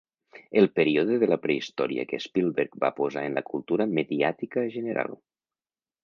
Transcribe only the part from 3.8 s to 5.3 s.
mediàtica general.